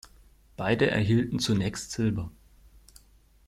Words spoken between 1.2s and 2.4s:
zunächst Silber.